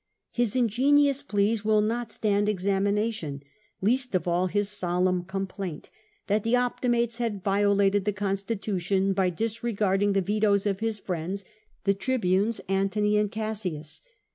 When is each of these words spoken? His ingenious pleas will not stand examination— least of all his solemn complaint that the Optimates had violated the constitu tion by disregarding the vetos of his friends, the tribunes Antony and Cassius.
His 0.31 0.55
ingenious 0.55 1.21
pleas 1.21 1.63
will 1.63 1.79
not 1.81 2.09
stand 2.09 2.49
examination— 2.49 3.43
least 3.83 4.15
of 4.15 4.27
all 4.27 4.47
his 4.47 4.67
solemn 4.67 5.21
complaint 5.21 5.91
that 6.25 6.43
the 6.43 6.55
Optimates 6.55 7.19
had 7.19 7.43
violated 7.43 8.05
the 8.05 8.11
constitu 8.13 8.79
tion 8.81 9.13
by 9.13 9.29
disregarding 9.29 10.13
the 10.13 10.23
vetos 10.23 10.65
of 10.65 10.79
his 10.79 10.97
friends, 10.97 11.45
the 11.83 11.93
tribunes 11.93 12.59
Antony 12.67 13.15
and 13.19 13.31
Cassius. 13.31 14.01